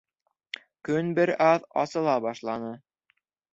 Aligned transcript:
Көн 0.89 1.11
бер 1.19 1.33
аҙ 1.49 1.69
асыла 1.83 2.17
башланы. 2.29 2.75